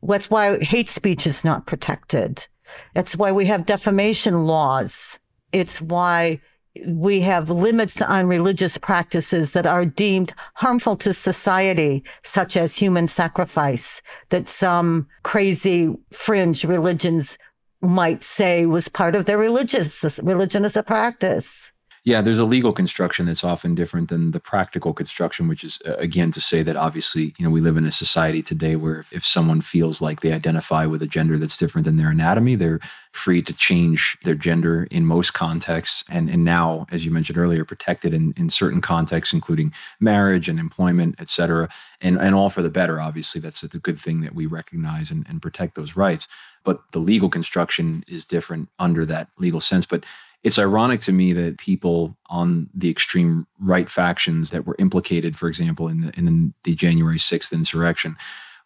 [0.03, 2.47] That's why hate speech is not protected.
[2.95, 5.19] It's why we have defamation laws.
[5.53, 6.41] It's why
[6.87, 13.07] we have limits on religious practices that are deemed harmful to society, such as human
[13.07, 17.39] sacrifice, that some crazy fringe religions
[17.81, 21.73] might say was part of their religious religion as a practice.
[22.07, 25.97] Yeah, there's a legal construction that's often different than the practical construction, which is uh,
[25.97, 29.13] again to say that obviously, you know, we live in a society today where if,
[29.13, 32.79] if someone feels like they identify with a gender that's different than their anatomy, they're
[33.11, 36.05] free to change their gender in most contexts.
[36.09, 40.61] And and now, as you mentioned earlier, protected in, in certain contexts, including marriage and
[40.61, 41.69] employment, et cetera.
[42.01, 43.41] And and all for the better, obviously.
[43.41, 46.29] That's a good thing that we recognize and, and protect those rights.
[46.63, 49.87] But the legal construction is different under that legal sense.
[49.87, 50.05] But
[50.47, 55.49] it's ironic to me that people on the extreme right factions that were implicated, for
[55.49, 58.17] example, in the in the January 6th insurrection,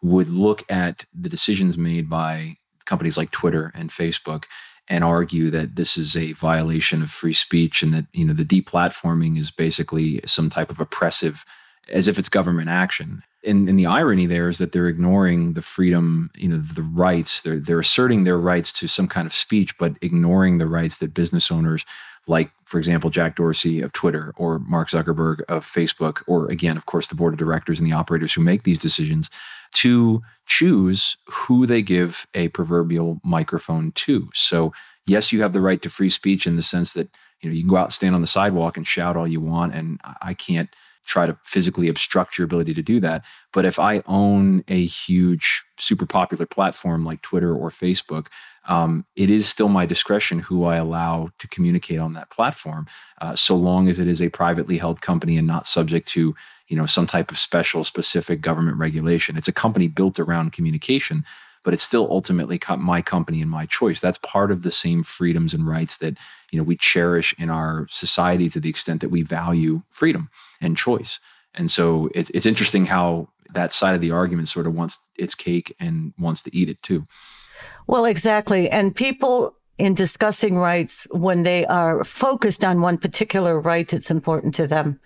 [0.03, 2.55] would look at the decisions made by
[2.85, 4.43] companies like Twitter and Facebook
[4.89, 8.45] and argue that this is a violation of free speech and that you know the
[8.45, 11.43] deplatforming is basically some type of oppressive
[11.89, 15.61] as if it's government action and, and the irony there is that they're ignoring the
[15.61, 17.41] freedom, you know, the rights.
[17.41, 21.13] They're they're asserting their rights to some kind of speech, but ignoring the rights that
[21.13, 21.85] business owners,
[22.27, 26.85] like for example Jack Dorsey of Twitter or Mark Zuckerberg of Facebook, or again, of
[26.85, 29.29] course, the board of directors and the operators who make these decisions,
[29.73, 34.29] to choose who they give a proverbial microphone to.
[34.33, 34.73] So
[35.07, 37.09] yes, you have the right to free speech in the sense that
[37.41, 39.41] you know you can go out and stand on the sidewalk and shout all you
[39.41, 40.69] want, and I can't
[41.05, 43.23] try to physically obstruct your ability to do that.
[43.53, 48.27] But if I own a huge, super popular platform like Twitter or Facebook,
[48.67, 52.87] um, it is still my discretion who I allow to communicate on that platform,
[53.19, 56.35] uh, so long as it is a privately held company and not subject to
[56.67, 59.35] you know some type of special, specific government regulation.
[59.35, 61.25] It's a company built around communication
[61.63, 63.99] but it's still ultimately my company and my choice.
[63.99, 66.17] That's part of the same freedoms and rights that
[66.51, 70.77] you know we cherish in our society to the extent that we value freedom and
[70.77, 71.19] choice.
[71.53, 75.35] And so it's it's interesting how that side of the argument sort of wants its
[75.35, 77.05] cake and wants to eat it too.
[77.87, 78.69] Well, exactly.
[78.69, 84.53] And people in discussing rights, when they are focused on one particular right that's important
[84.55, 84.99] to them,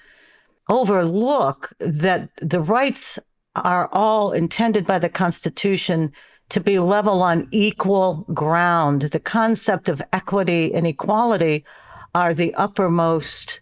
[0.70, 3.18] overlook that the rights
[3.56, 6.12] are all intended by the Constitution
[6.50, 9.04] to be level on equal ground.
[9.04, 11.66] The concept of equity and equality
[12.14, 13.62] are the uppermost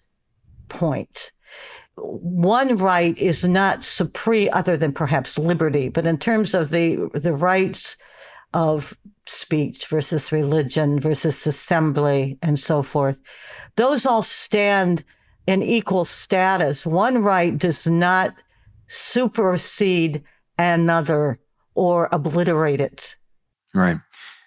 [0.69, 1.31] point.
[1.95, 7.33] One right is not supreme other than perhaps liberty, but in terms of the the
[7.33, 7.97] rights
[8.53, 13.21] of speech versus religion versus assembly and so forth,
[13.75, 15.03] those all stand
[15.47, 16.85] in equal status.
[16.85, 18.33] One right does not
[18.87, 20.23] supersede
[20.57, 21.39] another
[21.75, 23.15] or obliterate it.
[23.73, 23.97] Right.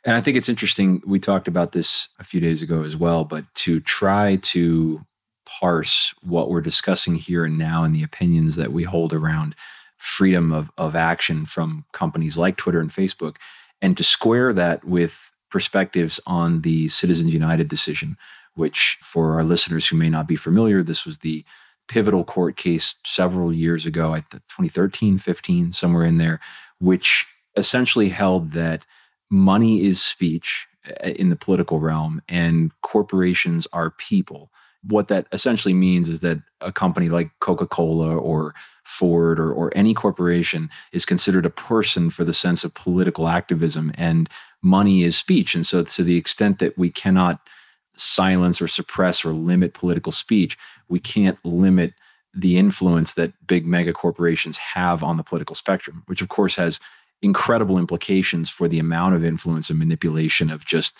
[0.05, 1.03] And I think it's interesting.
[1.05, 5.05] We talked about this a few days ago as well, but to try to
[5.45, 9.55] parse what we're discussing here and now and the opinions that we hold around
[9.97, 13.37] freedom of, of action from companies like Twitter and Facebook,
[13.83, 18.17] and to square that with perspectives on the Citizens United decision,
[18.55, 21.45] which for our listeners who may not be familiar, this was the
[21.89, 26.41] pivotal court case several years ago, I 2013, 15, somewhere in there,
[26.81, 28.85] which essentially held that
[29.31, 30.67] money is speech
[31.01, 34.51] eh, in the political realm and corporations are people.
[34.83, 38.55] What that essentially means is that a company like Coca Cola or
[38.85, 43.91] Ford or, or any corporation is considered a person for the sense of political activism,
[43.97, 44.31] and
[44.63, 45.57] money is speech.
[45.57, 47.41] And so, to the extent that we cannot
[47.97, 50.57] silence or suppress or limit political speech,
[50.89, 51.95] we can't limit
[52.37, 56.79] the influence that big mega corporations have on the political spectrum, which of course has
[57.23, 60.95] incredible implications for the amount of influence and manipulation of just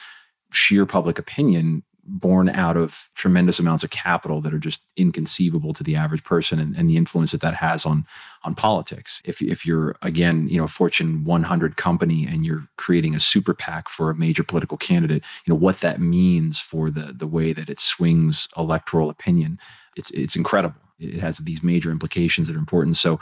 [0.53, 5.83] sheer public opinion born out of tremendous amounts of capital that are just inconceivable to
[5.83, 8.07] the average person and, and, the influence that that has on
[8.45, 9.21] on politics.
[9.25, 13.55] If, if you're again you know a fortune 100 company and you're creating a super
[13.55, 17.53] pac for a major political candidate you know what that means for the the way
[17.53, 19.59] that it swings electoral opinion
[19.97, 22.97] it's it's incredible it has these major implications that are important.
[22.97, 23.21] So,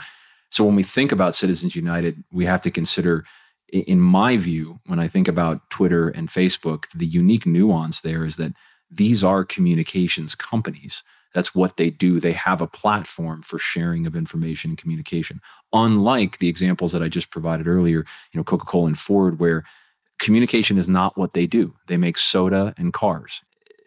[0.51, 3.25] so when we think about Citizens United, we have to consider,
[3.73, 8.37] in my view, when I think about Twitter and Facebook, the unique nuance there is
[8.37, 8.53] that
[8.91, 11.03] these are communications companies.
[11.35, 12.21] That's what they do.
[12.21, 15.41] They have a platform for sharing of information and communication.
[15.73, 19.65] Unlike the examples that I just provided earlier, you know, Coca-Cola and Ford, where
[20.21, 21.75] communication is not what they do.
[21.89, 23.43] They make soda and cars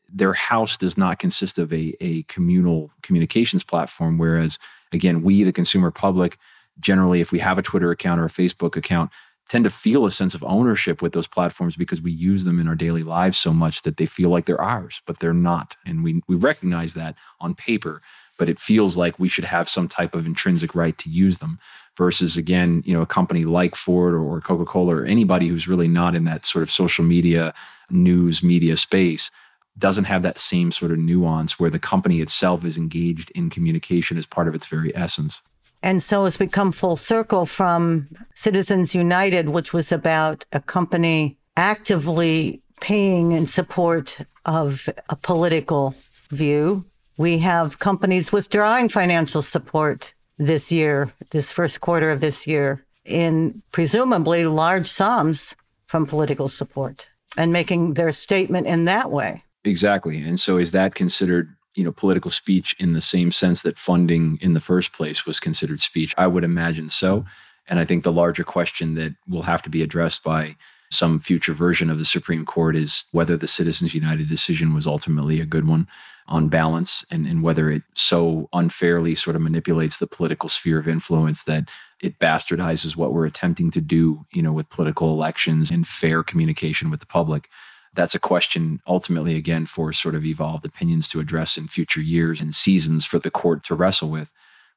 [0.09, 4.17] their house does not consist of a, a communal communications platform.
[4.17, 4.57] Whereas,
[4.91, 6.37] again, we, the consumer public,
[6.79, 9.11] generally, if we have a Twitter account or a Facebook account,
[9.49, 12.67] tend to feel a sense of ownership with those platforms because we use them in
[12.67, 15.75] our daily lives so much that they feel like they're ours, but they're not.
[15.85, 18.01] And we, we recognize that on paper,
[18.37, 21.59] but it feels like we should have some type of intrinsic right to use them
[21.95, 26.13] versus again, you know, a company like Ford or Coca-Cola or anybody who's really not
[26.13, 27.53] in that sort of social media
[27.89, 29.31] news media space
[29.79, 34.17] doesn't have that same sort of nuance where the company itself is engaged in communication
[34.17, 35.41] as part of its very essence.
[35.83, 42.61] And so it's become full circle from Citizens United, which was about a company actively
[42.81, 45.95] paying in support of a political
[46.29, 46.85] view.
[47.17, 53.61] We have companies withdrawing financial support this year, this first quarter of this year, in
[53.71, 55.55] presumably large sums
[55.85, 59.43] from political support and making their statement in that way.
[59.67, 60.21] Exactly.
[60.21, 64.39] And so is that considered you know political speech in the same sense that funding
[64.41, 67.23] in the first place was considered speech i would imagine so
[67.69, 70.55] and i think the larger question that will have to be addressed by
[70.89, 75.39] some future version of the supreme court is whether the citizens united decision was ultimately
[75.39, 75.87] a good one
[76.29, 80.87] on balance and, and whether it so unfairly sort of manipulates the political sphere of
[80.87, 81.69] influence that
[82.01, 86.89] it bastardizes what we're attempting to do you know with political elections and fair communication
[86.89, 87.49] with the public
[87.97, 92.39] that's a question ultimately again for sort of evolved opinions to address in future years
[92.39, 94.31] and seasons for the court to wrestle with.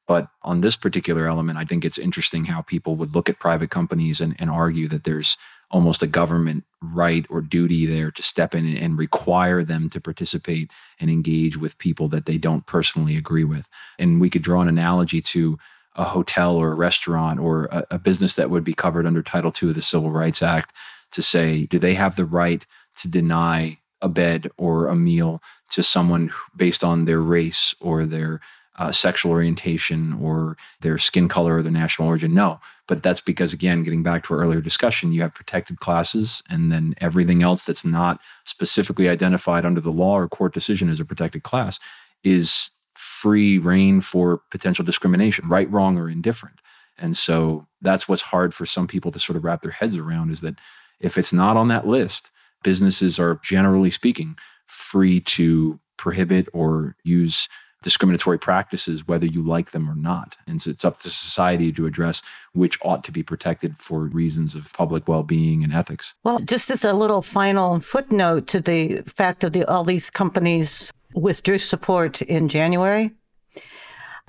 [0.07, 3.69] But on this particular element i think it's interesting how people would look at private
[3.69, 5.37] companies and, and argue that there's
[5.71, 10.69] almost a government right or duty there to step in and require them to participate
[10.99, 13.67] and engage with people that they don't personally agree with.
[13.97, 15.57] And we could draw an analogy to
[15.95, 19.53] a hotel or a restaurant or a, a business that would be covered under title
[19.61, 20.73] ii of the civil rights act
[21.11, 22.65] to say do they have the right
[22.99, 28.41] to deny a bed or a meal to someone based on their race or their
[28.79, 32.33] uh, sexual orientation or their skin color or their national origin.
[32.33, 36.41] No, but that's because, again, getting back to our earlier discussion, you have protected classes,
[36.49, 40.99] and then everything else that's not specifically identified under the law or court decision as
[40.99, 41.79] a protected class
[42.23, 46.59] is free reign for potential discrimination, right, wrong, or indifferent.
[46.97, 50.31] And so that's what's hard for some people to sort of wrap their heads around
[50.31, 50.55] is that
[50.99, 52.31] if it's not on that list,
[52.63, 54.37] businesses are generally speaking
[54.67, 57.47] free to prohibit or use
[57.81, 60.37] discriminatory practices, whether you like them or not.
[60.47, 62.21] And so it's up to society to address
[62.53, 66.13] which ought to be protected for reasons of public well being and ethics.
[66.23, 70.91] Well, just as a little final footnote to the fact of the, all these companies
[71.13, 73.11] withdrew support in January,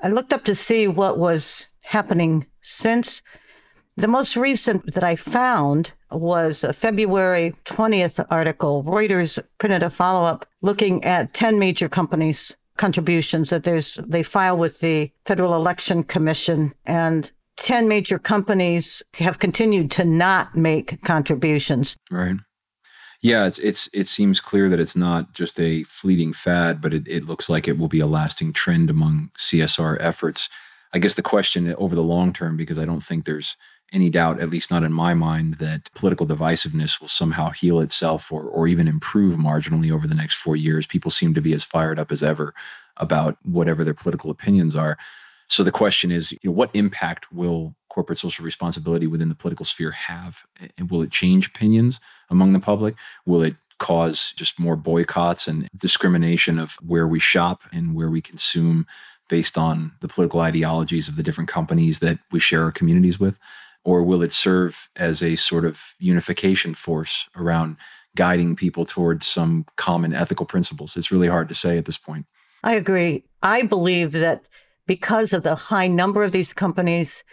[0.01, 3.21] I looked up to see what was happening since.
[3.95, 8.83] The most recent that I found was a February 20th article.
[8.83, 14.57] Reuters printed a follow up looking at 10 major companies' contributions that there's they file
[14.57, 21.97] with the Federal Election Commission and 10 major companies have continued to not make contributions.
[22.09, 22.37] Right.
[23.21, 27.07] Yeah, it's it's it seems clear that it's not just a fleeting fad, but it,
[27.07, 30.49] it looks like it will be a lasting trend among CSR efforts.
[30.93, 33.55] I guess the question over the long term, because I don't think there's
[33.93, 38.31] any doubt, at least not in my mind, that political divisiveness will somehow heal itself
[38.31, 40.87] or, or even improve marginally over the next four years.
[40.87, 42.53] People seem to be as fired up as ever
[42.97, 44.97] about whatever their political opinions are.
[45.47, 49.65] So the question is, you know, what impact will corporate social responsibility within the political
[49.65, 50.43] sphere have?
[50.77, 52.95] And will it change opinions among the public?
[53.25, 58.21] Will it cause just more boycotts and discrimination of where we shop and where we
[58.21, 58.87] consume
[59.29, 63.37] based on the political ideologies of the different companies that we share our communities with?
[63.83, 67.77] Or will it serve as a sort of unification force around
[68.15, 70.95] guiding people towards some common ethical principles?
[70.95, 72.25] It's really hard to say at this point.
[72.63, 73.23] I agree.
[73.41, 74.47] I believe that
[74.87, 77.23] because of the high number of these companies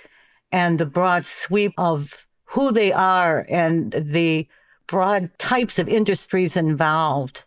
[0.50, 4.48] and the broad sweep of who they are and the
[4.88, 7.44] broad types of industries involved,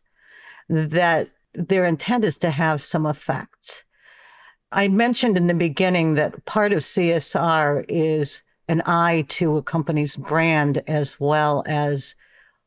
[0.70, 3.84] that their intent is to have some effect.
[4.72, 10.16] I mentioned in the beginning that part of CSR is an eye to a company's
[10.16, 12.16] brand as well as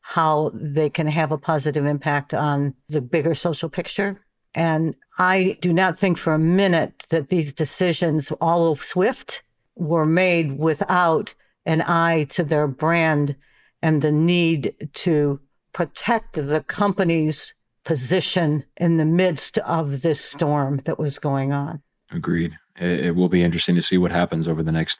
[0.01, 4.21] how they can have a positive impact on the bigger social picture.
[4.55, 9.43] And I do not think for a minute that these decisions, all of Swift,
[9.75, 11.33] were made without
[11.65, 13.35] an eye to their brand
[13.81, 15.39] and the need to
[15.73, 21.81] protect the company's position in the midst of this storm that was going on.
[22.11, 22.57] Agreed.
[22.79, 24.99] It will be interesting to see what happens over the next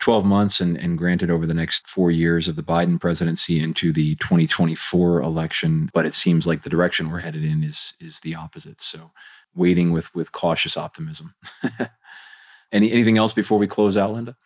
[0.00, 3.92] 12 months and, and granted over the next four years of the Biden presidency into
[3.92, 5.90] the 2024 election.
[5.94, 8.80] But it seems like the direction we're headed in is is the opposite.
[8.80, 9.12] So
[9.54, 11.34] waiting with with cautious optimism.
[12.72, 14.36] Any anything else before we close out, Linda?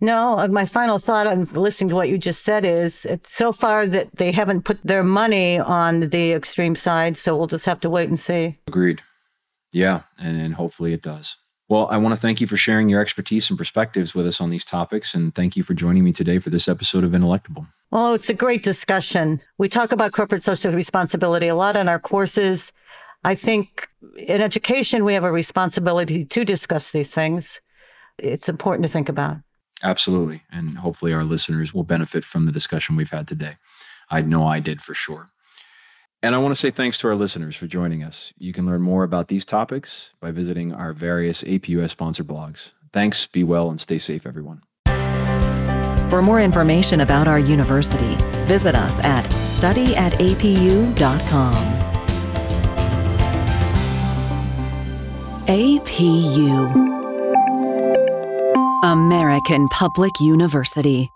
[0.00, 3.50] No, uh, my final thought on listening to what you just said is it's so
[3.50, 7.80] far that they haven't put their money on the extreme side, so we'll just have
[7.80, 8.58] to wait and see.
[8.66, 9.02] Agreed.
[9.72, 11.36] Yeah, and, and hopefully it does.
[11.68, 14.50] Well, I want to thank you for sharing your expertise and perspectives with us on
[14.50, 17.66] these topics, and thank you for joining me today for this episode of Intellectible.
[17.90, 19.40] Well, it's a great discussion.
[19.58, 22.72] We talk about corporate social responsibility a lot in our courses.
[23.24, 27.60] I think in education, we have a responsibility to discuss these things.
[28.16, 29.38] It's important to think about.
[29.82, 30.42] Absolutely.
[30.50, 33.56] And hopefully our listeners will benefit from the discussion we've had today.
[34.08, 35.30] I know I did for sure.
[36.22, 38.32] And I want to say thanks to our listeners for joining us.
[38.38, 42.72] You can learn more about these topics by visiting our various APUS sponsor blogs.
[42.92, 44.62] Thanks, be well, and stay safe, everyone.
[46.10, 51.54] For more information about our university, visit us at studyatapu.com.
[55.46, 56.96] APU
[58.82, 61.10] American Public University.